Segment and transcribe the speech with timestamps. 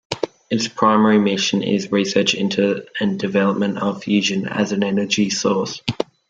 [0.49, 5.79] Its primary mission is research into and development of fusion as an energy source.